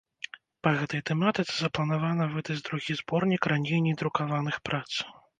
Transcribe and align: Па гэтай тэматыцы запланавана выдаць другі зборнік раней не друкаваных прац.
Па 0.67 0.71
гэтай 0.77 1.01
тэматыцы 1.09 1.51
запланавана 1.57 2.25
выдаць 2.35 2.57
другі 2.69 2.95
зборнік 3.01 3.41
раней 3.53 3.79
не 3.89 3.93
друкаваных 4.01 4.57
прац. 4.71 4.87